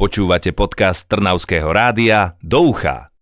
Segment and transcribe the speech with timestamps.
[0.00, 3.12] Počúvate podcast Trnavského rádia Do ucha.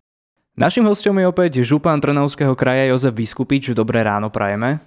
[0.55, 3.75] Našim hostom je opäť župan Trnavského kraja Jozef Vyskupič.
[3.75, 4.79] Dobré ráno prajeme.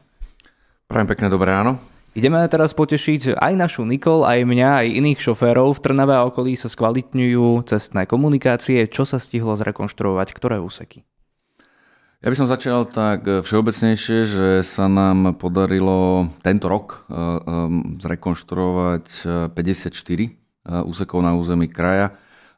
[0.87, 1.83] Prajem pekné dobré ráno.
[2.15, 5.75] Ideme teraz potešiť aj našu Nikol, aj mňa, aj iných šoférov.
[5.75, 8.87] V Trnave a okolí sa skvalitňujú cestné komunikácie.
[8.87, 10.31] Čo sa stihlo zrekonštruovať?
[10.31, 11.03] Ktoré úseky?
[12.23, 19.27] Ja by som začal tak všeobecnejšie, že sa nám podarilo tento rok eh, eh, zrekonštruovať
[19.51, 22.13] 54 eh, úsekov na území kraja.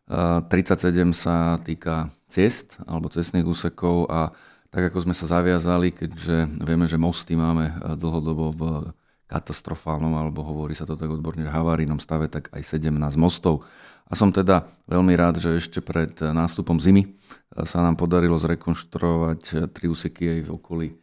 [0.09, 4.35] 37 sa týka ciest alebo cestných úsekov a
[4.73, 8.61] tak ako sme sa zaviazali, keďže vieme, že mosty máme dlhodobo v
[9.33, 13.65] katastrofálnom, alebo hovorí sa to tak odborne, havarínom stave, tak aj 17 mostov.
[14.09, 17.17] A som teda veľmi rád, že ešte pred nástupom zimy
[17.65, 20.95] sa nám podarilo zrekonštruovať tri úseky aj v okolí e,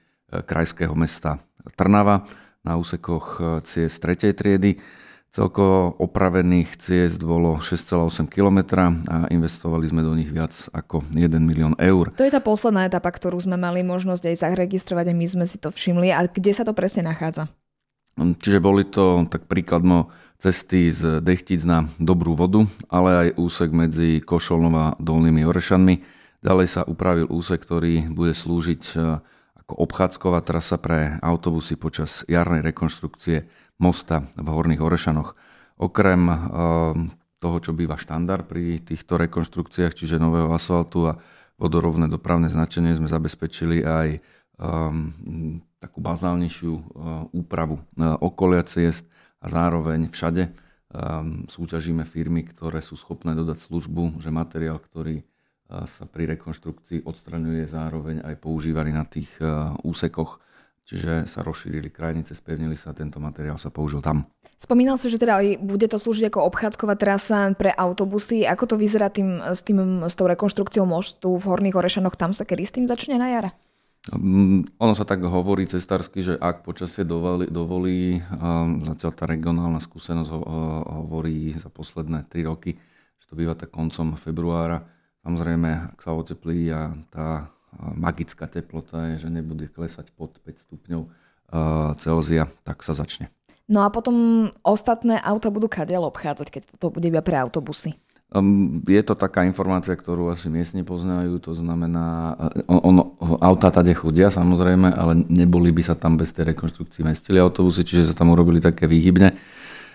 [0.45, 1.41] krajského mesta
[1.75, 2.23] Trnava
[2.63, 4.37] na úsekoch e, ciest 3.
[4.37, 4.79] triedy.
[5.31, 11.79] Celkovo opravených ciest bolo 6,8 km a investovali sme do nich viac ako 1 milión
[11.79, 12.11] eur.
[12.19, 15.63] To je tá posledná etapa, ktorú sme mali možnosť aj zaregistrovať a my sme si
[15.63, 16.11] to všimli.
[16.11, 17.47] A kde sa to presne nachádza?
[18.19, 20.11] Čiže boli to tak príkladmo
[20.43, 26.03] cesty z Dechtic na Dobrú vodu, ale aj úsek medzi Košolnom a Dolnými Orešanmi.
[26.43, 28.83] Ďalej sa upravil úsek, ktorý bude slúžiť
[29.71, 33.47] ako obchádzková trasa pre autobusy počas jarnej rekonštrukcie
[33.79, 35.39] mosta v Horných Orešanoch.
[35.79, 36.37] Okrem e,
[37.39, 41.23] toho, čo býva štandard pri týchto rekonštrukciách, čiže nového asfaltu a
[41.55, 44.09] vodorovné dopravné značenie, sme zabezpečili aj
[44.59, 46.83] um, takú bazálnejšiu uh,
[47.37, 49.05] úpravu uh, okolia ciest,
[49.41, 50.53] a zároveň všade
[50.93, 55.25] um, súťažíme firmy, ktoré sú schopné dodať službu, že materiál, ktorý
[55.71, 60.43] sa pri rekonštrukcii odstraňuje, zároveň aj používaný na tých uh, úsekoch.
[60.91, 64.27] Čiže sa rozšírili krajnice, spevnili sa tento materiál sa použil tam.
[64.59, 68.43] Spomínal si, že teda bude to slúžiť ako obchádzková trasa pre autobusy.
[68.43, 72.19] Ako to vyzerá tým, s, tým, s tou rekonštrukciou mostu v Horných Orešanoch?
[72.19, 73.47] Tam sa kedy s tým začne na jar?
[74.13, 78.21] Mm, ono sa tak hovorí cestársky, že ak počasie dovolí, dovolí
[78.85, 80.33] zatiaľ tá regionálna skúsenosť
[80.93, 82.77] hovorí za posledné 3 roky,
[83.21, 84.85] že to býva tak koncom februára.
[85.21, 87.53] Samozrejme, ak sa oteplí a tá
[87.95, 91.03] magická teplota je, že nebude klesať pod 5 stupňov
[91.99, 93.31] Celzia, tak sa začne.
[93.71, 97.95] No a potom ostatné auta budú kadiaľ obchádzať, keď to bude iba pre autobusy?
[98.31, 102.39] Um, je to taká informácia, ktorú asi miestne poznajú, to znamená,
[102.71, 102.97] on, on,
[103.43, 108.11] auta tade chodia samozrejme, ale neboli by sa tam bez tej rekonštrukcie mestili autobusy, čiže
[108.11, 109.35] sa tam urobili také výhybne.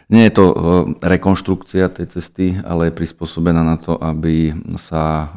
[0.06, 0.56] Nie je to uh,
[1.02, 5.30] rekonštrukcia tej cesty, ale je prispôsobená na to, aby sa uh,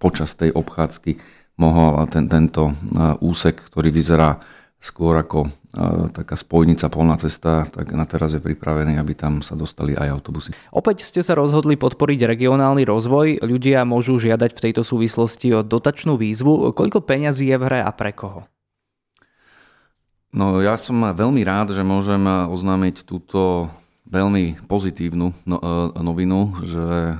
[0.00, 1.20] počas tej obchádzky
[1.60, 4.40] mohol ten, tento uh, úsek, ktorý vyzerá
[4.76, 5.48] skôr ako
[6.12, 10.56] taká spojnica, polná cesta, tak na teraz je pripravený, aby tam sa dostali aj autobusy.
[10.72, 13.44] Opäť ste sa rozhodli podporiť regionálny rozvoj.
[13.44, 16.72] Ľudia môžu žiadať v tejto súvislosti o dotačnú výzvu.
[16.72, 18.48] Koľko peňazí je v hre a pre koho?
[20.32, 23.68] No ja som veľmi rád, že môžem oznámiť túto
[24.06, 27.14] veľmi pozitívnu no, e, novinu, že e,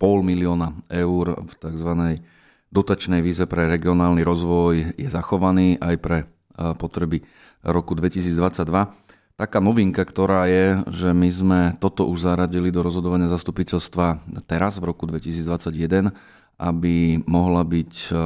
[0.00, 1.90] pol milióna eur v tzv.
[2.72, 6.26] dotačnej víze pre regionálny rozvoj je zachovaný aj pre e,
[6.80, 7.20] potreby
[7.60, 8.64] roku 2022.
[9.36, 14.88] Taká novinka, ktorá je, že my sme toto už zaradili do rozhodovania zastupiteľstva teraz v
[14.88, 16.08] roku 2021,
[16.56, 18.16] aby mohla byť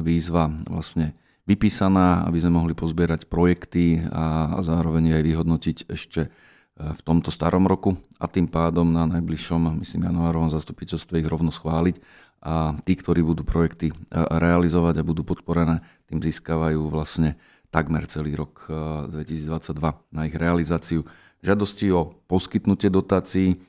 [0.00, 1.12] výzva vlastne
[1.44, 6.32] vypísaná, aby sme mohli pozbierať projekty a zároveň aj vyhodnotiť ešte
[6.78, 11.98] v tomto starom roku a tým pádom na najbližšom, myslím, januárovom zastupiteľstve ich rovno schváliť
[12.38, 17.34] a tí, ktorí budú projekty e, realizovať a budú podporené, tým získavajú vlastne
[17.74, 18.64] takmer celý rok
[19.10, 21.04] 2022 eh, na ich realizáciu.
[21.44, 23.62] Žiadosti o poskytnutie dotácií,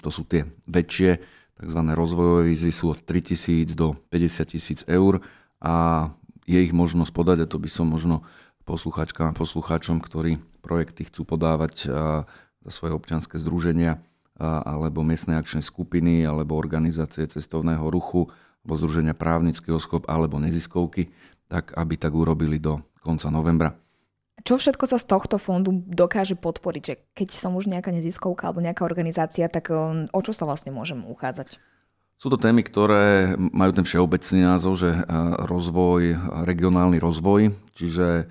[0.00, 1.16] to sú tie väčšie,
[1.56, 1.80] tzv.
[1.96, 5.24] rozvojové výzvy sú od 3000 do 50 tisíc eur
[5.64, 6.08] a
[6.44, 8.20] je ich možnosť podať, a to by som možno
[8.68, 11.90] poslucháčkam a poslucháčom, ktorí projekty chcú podávať eh,
[12.60, 13.98] za svoje občianske združenia
[14.40, 18.32] alebo miestne akčné skupiny, alebo organizácie cestovného ruchu,
[18.64, 21.12] alebo združenia právnických osôb, alebo neziskovky,
[21.52, 23.76] tak aby tak urobili do konca novembra.
[24.40, 26.82] Čo všetko sa z tohto fondu dokáže podporiť?
[26.82, 30.72] Že keď som už nejaká neziskovka alebo nejaká organizácia, tak um, o čo sa vlastne
[30.72, 31.60] môžem uchádzať?
[32.16, 34.92] Sú to témy, ktoré majú ten všeobecný názov, že
[35.44, 38.28] rozvoj, regionálny rozvoj, čiže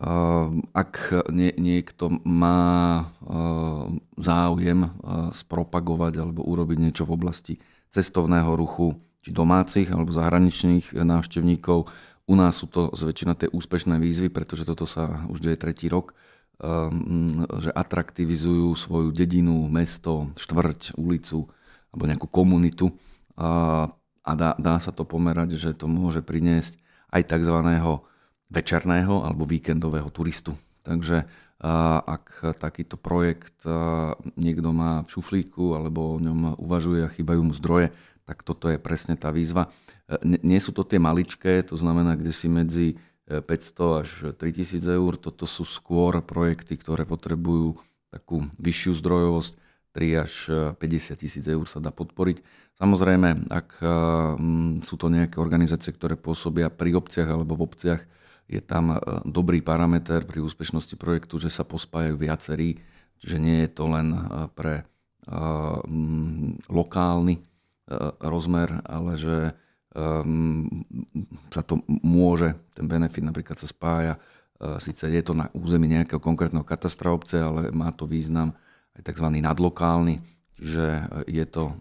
[0.00, 2.62] uh, ak niekto má
[3.04, 4.88] uh, záujem
[5.36, 7.54] spropagovať alebo urobiť niečo v oblasti
[7.92, 11.86] cestovného ruchu, či domácich alebo zahraničných návštevníkov,
[12.30, 16.14] u nás sú to zväčšina tie úspešné výzvy, pretože toto sa už deje tretí rok,
[16.62, 21.50] um, že atraktivizujú svoju dedinu, mesto, štvrť, ulicu
[21.90, 22.94] alebo nejakú komunitu
[24.20, 26.76] a dá, dá sa to pomerať, že to môže priniesť
[27.10, 27.56] aj tzv.
[28.50, 30.58] Večerného alebo víkendového turistu.
[30.82, 31.24] Takže
[31.60, 33.68] ak takýto projekt
[34.40, 37.92] niekto má v šuflíku alebo o ňom uvažuje a chýbajú mu zdroje,
[38.24, 39.68] tak toto je presne tá výzva.
[40.24, 42.86] Nie sú to tie maličké, to znamená, kde si medzi
[43.26, 47.78] 500 e, až 3000 eur, toto sú skôr projekty, ktoré potrebujú
[48.10, 49.52] takú vyššiu zdrojovosť,
[49.90, 50.32] 3 až
[50.78, 52.42] 50 e, tisíc eur sa dá podporiť.
[52.78, 53.86] Samozrejme, ak e,
[54.86, 58.02] sú to nejaké organizácie, ktoré pôsobia pri obciach alebo v obciach,
[58.50, 62.82] je tam dobrý parameter pri úspešnosti projektu, že sa pospájajú viacerí,
[63.22, 64.10] že nie je to len
[64.58, 64.82] pre
[66.66, 67.38] lokálny
[68.18, 69.36] rozmer, ale že
[71.50, 74.18] sa to môže, ten benefit napríklad sa spája,
[74.82, 78.54] síce je to na území nejakého konkrétneho katastra obce, ale má to význam
[78.98, 79.26] aj tzv.
[79.30, 80.18] nadlokálny,
[80.58, 80.86] čiže
[81.30, 81.78] je to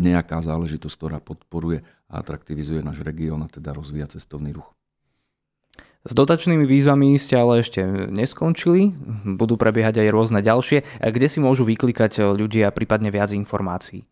[0.00, 4.68] nejaká záležitosť, ktorá podporuje a atraktivizuje náš región a teda rozvíja cestovný ruch.
[6.02, 7.78] S dotačnými výzvami ste ale ešte
[8.10, 8.90] neskončili,
[9.38, 10.82] budú prebiehať aj rôzne ďalšie.
[10.98, 14.02] Kde si môžu vyklikať ľudia prípadne viac informácií?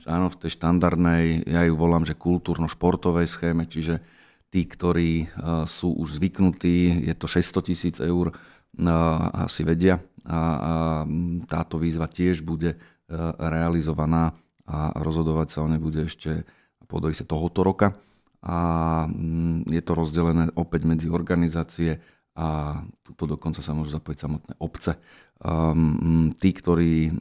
[0.07, 3.99] áno, v tej štandardnej, ja ju volám, že kultúrno-športovej schéme, čiže
[4.49, 8.91] tí, ktorí uh, sú už zvyknutí, je to 600 tisíc eur, uh,
[9.43, 9.99] asi vedia.
[10.23, 10.39] A, a
[11.51, 12.79] táto výzva tiež bude
[13.41, 14.37] realizovaná
[14.71, 16.47] a rozhodovať sa o nej bude ešte
[16.91, 17.95] podarí sa tohoto roka
[18.43, 18.57] a
[19.07, 22.03] um, je to rozdelené opäť medzi organizácie
[22.35, 24.97] a tuto dokonca sa môžu zapojiť samotné obce.
[25.41, 27.15] Um, tí, ktorí um,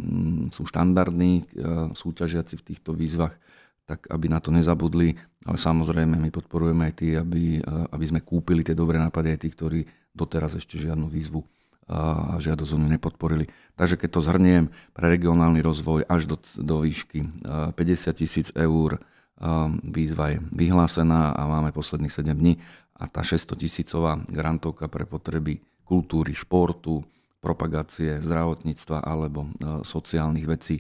[0.50, 1.46] sú štandardní uh,
[1.94, 3.36] súťažiaci v týchto výzvach,
[3.84, 8.24] tak aby na to nezabudli, ale samozrejme my podporujeme aj tí, aby, uh, aby sme
[8.24, 9.80] kúpili tie dobré nápady aj tí, ktorí
[10.16, 11.44] doteraz ešte žiadnu výzvu
[11.90, 13.50] a žiadosť nepodporili.
[13.74, 14.64] Takže keď to zhrniem,
[14.94, 19.02] pre regionálny rozvoj až do, do výšky 50 tisíc eur
[19.88, 22.60] výzva je vyhlásená a máme posledných 7 dní
[23.00, 27.02] a tá 600 tisícová grantovka pre potreby kultúry, športu,
[27.40, 29.50] propagácie zdravotníctva alebo e,
[29.88, 30.76] sociálnych vecí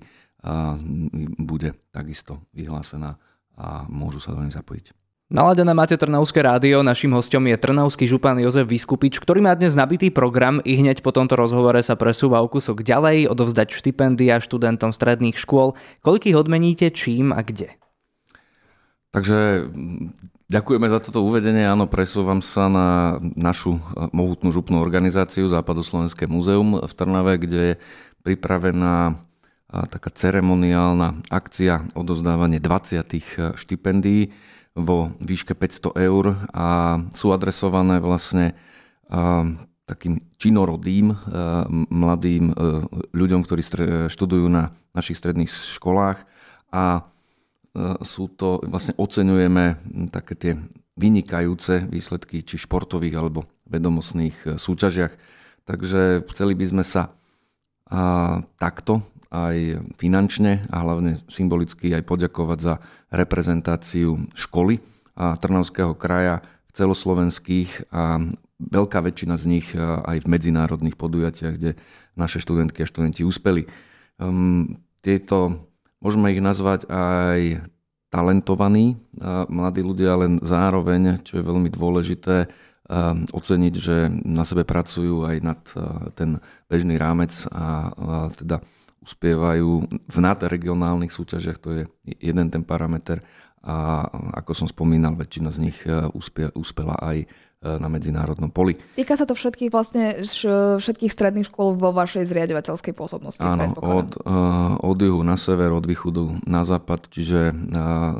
[1.39, 3.19] bude takisto vyhlásená
[3.59, 4.95] a môžu sa do nej zapojiť.
[5.29, 10.09] Naladené máte Trnavské rádio, našim hostom je trnavský župan Jozef Vyskupič, ktorý má dnes nabitý
[10.09, 15.37] program i hneď po tomto rozhovore sa presúva o kusok ďalej, odovzdať štipendia študentom stredných
[15.37, 15.77] škôl.
[16.01, 17.77] Koľkých odmeníte, čím a kde?
[19.09, 19.67] Takže
[20.49, 21.61] Ďakujeme za toto uvedenie.
[21.61, 27.73] Áno, presúvam sa na našu eh, mohutnú župnú organizáciu Západoslovenské múzeum v Trnave, kde je
[28.25, 29.15] pripravená eh,
[29.69, 33.21] taká ceremoniálna akcia odozdávanie 20 eh,
[33.53, 34.33] štipendií
[34.73, 38.55] vo výške 500 eur a sú adresované vlastne
[39.89, 41.17] takým činorodým
[41.89, 42.53] mladým
[43.11, 43.61] ľuďom, ktorí
[44.07, 46.23] študujú na našich stredných školách
[46.69, 47.09] a
[48.01, 49.65] sú to, vlastne oceňujeme
[50.09, 50.53] také tie
[50.99, 55.15] vynikajúce výsledky či športových alebo vedomostných e, súťažiach.
[55.63, 57.15] Takže chceli by sme sa
[57.87, 58.99] a, takto
[59.31, 62.75] aj finančne a hlavne symbolicky aj poďakovať za
[63.13, 64.81] reprezentáciu školy
[65.13, 68.25] a Trnavského kraja v celoslovenských a
[68.59, 71.77] veľká väčšina z nich aj v medzinárodných podujatiach, kde
[72.17, 73.69] naše študentky a študenti uspeli.
[74.19, 75.68] Um, tieto
[75.99, 77.63] Môžeme ich nazvať aj
[78.09, 78.97] talentovaní.
[79.51, 82.49] Mladí ľudia, len zároveň, čo je veľmi dôležité,
[83.29, 85.61] oceniť, že na sebe pracujú aj nad
[86.17, 87.93] ten bežný rámec a
[88.33, 88.65] teda
[88.99, 89.71] uspievajú
[90.09, 91.83] v nadregionálnych súťažiach, to je
[92.19, 93.21] jeden ten parameter
[93.59, 94.07] a
[94.39, 95.77] ako som spomínal, väčšina z nich
[96.55, 97.27] uspela aj
[97.59, 98.79] na medzinárodnom poli.
[98.95, 100.23] Týka sa to všetkých vlastne
[100.79, 103.43] všetkých stredných škôl vo vašej zriadovateľskej pôsobnosti.
[103.43, 104.31] Áno, od, eh,
[104.79, 107.55] od juhu na sever, od východu na západ, čiže eh,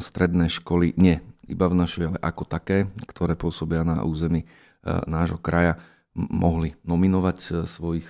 [0.04, 4.46] stredné školy nie iba v našej, ale ako také, ktoré pôsobia na území
[4.86, 5.82] nášho kraja,
[6.14, 8.06] mohli nominovať svojich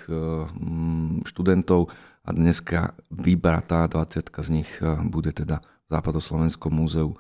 [1.23, 1.87] študentov
[2.27, 4.69] a dneska vybratá 20 z nich
[5.07, 7.17] bude teda Západoslovenskom múzeu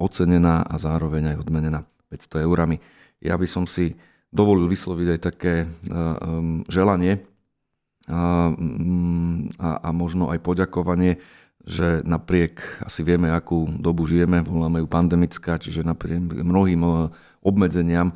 [0.00, 1.80] ocenená a zároveň aj odmenená
[2.10, 2.82] 500 eurami
[3.22, 3.94] ja by som si
[4.34, 5.68] dovolil vysloviť aj také eh,
[6.66, 7.22] želanie
[8.10, 11.22] a, mm, a, možno aj poďakovanie,
[11.62, 16.90] že napriek, asi vieme, akú dobu žijeme, voláme ju pandemická, čiže napriek mnohým e,
[17.46, 18.10] obmedzeniam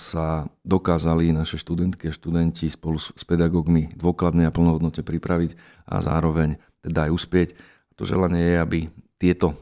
[0.00, 5.60] sa dokázali naše študentky a študenti spolu s pedagógmi dôkladne a plnohodnote pripraviť
[5.92, 7.48] a zároveň teda aj uspieť.
[7.96, 8.78] To želanie je, aby
[9.20, 9.54] tieto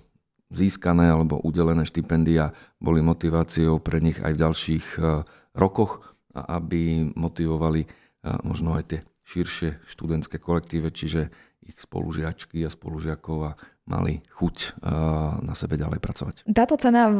[0.50, 2.50] získané alebo udelené štipendia
[2.82, 5.00] boli motiváciou pre nich aj v ďalších e,
[5.54, 6.02] rokoch
[6.34, 7.88] a aby motivovali e,
[8.42, 11.30] možno aj tie širšie študentské kolektíve, čiže
[11.62, 13.52] ich spolužiačky a spolužiakov a
[13.90, 14.70] mali chuť eh,
[15.42, 16.46] na sebe ďalej pracovať.
[16.54, 17.10] Táto cena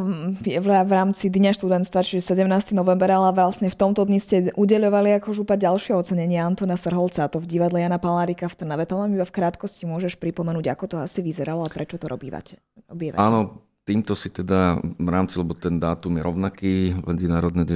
[0.47, 2.79] je v rámci Dňa študentstva, čiže 17.
[2.79, 7.43] november, ale vlastne v tomto dni ste udeľovali ako župa ďalšie ocenenie Antona Srholca, to
[7.43, 8.87] v divadle Jana Palárika v Trnave.
[8.87, 12.63] To len iba v krátkosti môžeš pripomenúť, ako to asi vyzeralo a prečo to robívate.
[12.87, 13.19] Obývate.
[13.19, 16.73] Áno, týmto si teda v rámci, lebo ten dátum je rovnaký,
[17.03, 17.67] Medzinárodné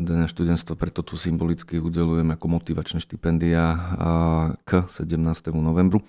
[0.00, 3.76] dňa študentstva, preto tu symbolicky udelujem ako motivačné štipendia
[4.64, 5.20] k 17.
[5.52, 6.00] novembru.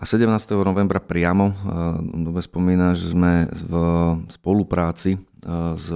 [0.00, 0.32] A 17.
[0.64, 1.52] novembra priamo,
[2.00, 3.72] dobe spomína, že sme v
[4.32, 5.20] spolupráci
[5.76, 5.92] s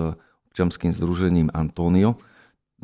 [0.52, 2.20] občanským združením Antonio,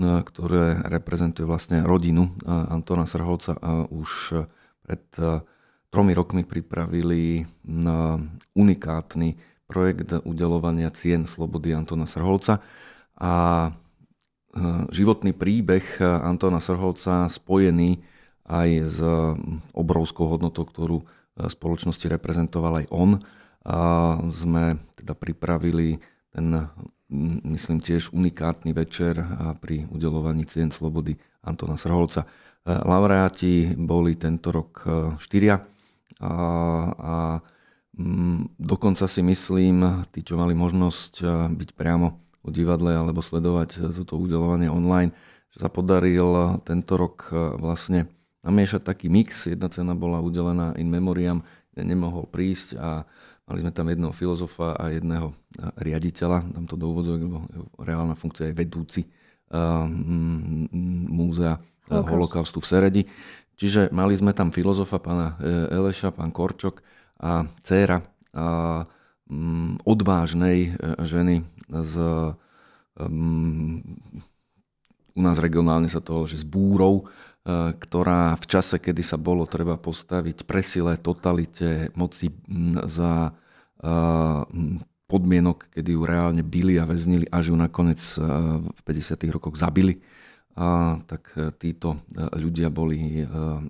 [0.01, 3.53] ktoré reprezentuje vlastne rodinu Antona Srholca
[3.93, 4.41] už
[4.81, 5.05] pred
[5.93, 7.45] tromi rokmi pripravili
[8.57, 9.37] unikátny
[9.69, 12.65] projekt udelovania cien Slobody Antona Srholca.
[13.21, 13.33] A
[14.89, 18.09] životný príbeh Antona Srholca spojený
[18.51, 18.99] aj s
[19.71, 21.05] obrovskou hodnotou, ktorú e,
[21.47, 23.23] spoločnosti reprezentoval aj on.
[23.63, 23.79] A
[24.33, 26.03] sme teda pripravili
[26.33, 26.67] ten,
[27.47, 29.21] myslím tiež unikátny večer
[29.61, 31.15] pri udelovaní cien slobody
[31.47, 32.27] Antona Srholca.
[32.27, 32.29] E,
[32.67, 34.83] laureáti boli tento rok
[35.23, 35.63] štyria
[36.19, 36.35] a,
[36.91, 37.15] a
[38.59, 44.73] dokonca si myslím, tí, čo mali možnosť byť priamo v divadle alebo sledovať toto udelovanie
[44.73, 45.13] online,
[45.53, 47.29] že sa podaril tento rok
[47.61, 48.09] vlastne
[48.45, 49.49] namiešať taký mix.
[49.49, 51.45] Jedna cena bola udelená in memoriam,
[51.77, 53.05] nemohol prísť a
[53.47, 55.35] mali sme tam jedného filozofa a jedného
[55.81, 57.47] riaditeľa, tam to do úvodu, lebo
[57.83, 59.03] reálna funkcia je vedúci
[61.11, 61.59] múzea
[61.91, 63.03] holokaustu v Seredi.
[63.59, 66.81] Čiže mali sme tam filozofa pána e, Eleša, pán Korčok
[67.21, 68.01] a dcéra
[68.33, 68.89] a,
[69.85, 71.95] odvážnej e, ženy z
[75.15, 79.49] u nás regionálne sa to že s búrou, E, ktorá v čase, kedy sa bolo
[79.49, 82.29] treba postaviť presile totalite moci
[82.85, 83.33] za
[83.81, 83.91] e,
[85.09, 88.21] podmienok, kedy ju reálne byli a väznili, až ju nakoniec e,
[88.61, 89.25] v 50.
[89.33, 90.05] rokoch zabili,
[91.07, 91.31] tak
[91.63, 92.05] títo
[92.37, 93.25] ľudia boli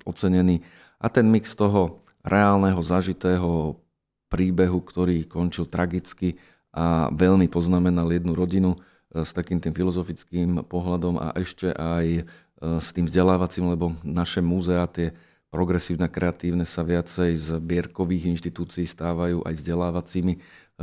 [0.09, 0.65] ocenení.
[0.99, 3.79] A ten mix toho reálneho, zažitého
[4.27, 6.41] príbehu, ktorý končil tragicky
[6.75, 8.81] a veľmi poznamenal jednu rodinu
[9.11, 12.25] s takým tým filozofickým pohľadom a ešte aj
[12.61, 15.17] s tým vzdelávacím, lebo naše múzea, tie
[15.51, 20.35] progresívne, kreatívne sa viacej z bierkových inštitúcií stávajú aj vzdelávacími,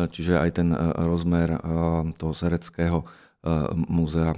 [0.05, 1.59] čiže aj ten e, rozmer e,
[2.19, 3.05] toho Sereckého e,
[3.73, 4.37] múzea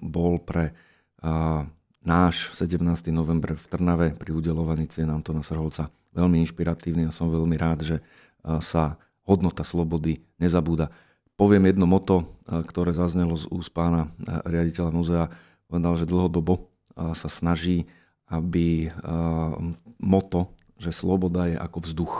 [0.00, 0.72] bol pre
[2.06, 3.10] náš 17.
[3.10, 7.96] november v Trnave pri udelovaní cien Antona Srholca veľmi inšpiratívny a som veľmi rád, že
[8.62, 8.94] sa
[9.26, 10.94] hodnota slobody nezabúda.
[11.38, 14.10] Poviem jedno moto, ktoré zaznelo z úst pána
[14.42, 15.24] riaditeľa múzea,
[15.70, 16.66] povedal, že dlhodobo
[17.14, 17.86] sa snaží,
[18.26, 18.90] aby
[20.02, 20.50] moto,
[20.82, 22.14] že sloboda je ako vzduch.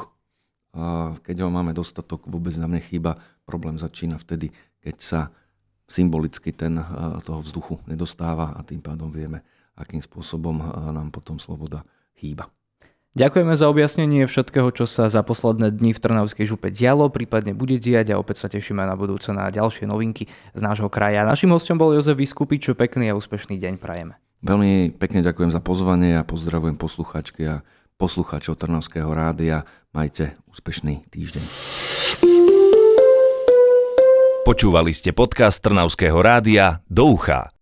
[1.27, 3.19] Keď ho máme dostatok, vôbec nám nechýba.
[3.43, 5.21] Problém začína vtedy, keď sa
[5.91, 6.79] symbolicky ten
[7.27, 9.43] toho vzduchu nedostáva a tým pádom vieme,
[9.75, 10.63] akým spôsobom
[10.95, 11.83] nám potom sloboda
[12.15, 12.47] chýba.
[13.19, 17.75] Ďakujeme za objasnenie všetkého, čo sa za posledné dni v Trnavskej župe dialo, prípadne bude
[17.75, 21.27] diať a opäť sa tešíme na budúce na ďalšie novinky z nášho kraja.
[21.27, 24.15] Našim hostom bol Jozef Vyskupič, čo pekný a úspešný deň prajeme.
[24.47, 27.67] Veľmi pekne ďakujem za pozvanie a pozdravujem posluchačky a
[27.99, 29.67] poslucháčov Trnavského rádia.
[29.91, 31.43] Majte úspešný týždeň.
[34.47, 37.51] Počúvali ste podcast Trnavského rádia Do ucha.